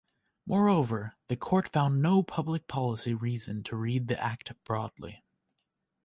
[0.47, 5.21] Moreover, the Court found no public policy reason to read the Act broadly.